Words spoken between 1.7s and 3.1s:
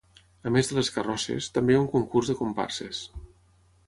hi ha un concurs de comparses.